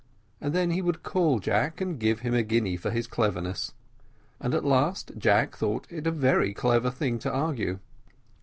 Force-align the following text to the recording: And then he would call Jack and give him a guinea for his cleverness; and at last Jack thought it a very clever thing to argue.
And 0.41 0.51
then 0.51 0.71
he 0.71 0.81
would 0.81 1.03
call 1.03 1.37
Jack 1.37 1.79
and 1.79 1.99
give 1.99 2.21
him 2.21 2.33
a 2.33 2.41
guinea 2.41 2.75
for 2.75 2.89
his 2.89 3.05
cleverness; 3.05 3.71
and 4.39 4.55
at 4.55 4.65
last 4.65 5.11
Jack 5.15 5.55
thought 5.55 5.85
it 5.91 6.07
a 6.07 6.11
very 6.11 6.55
clever 6.55 6.89
thing 6.89 7.19
to 7.19 7.31
argue. 7.31 7.77